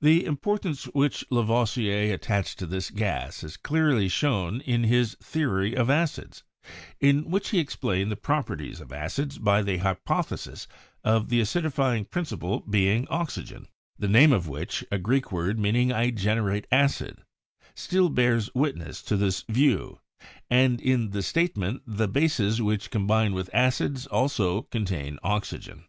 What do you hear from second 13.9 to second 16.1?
the name of which (d^vsyevvaoo, I